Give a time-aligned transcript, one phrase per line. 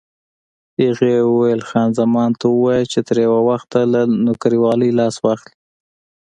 [0.81, 5.55] هغې وویل: خان زمان ته ووایه چې تر یو وخته له نوکرېوالۍ لاس واخلي.